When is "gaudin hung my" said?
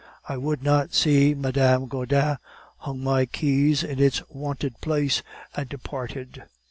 1.87-3.27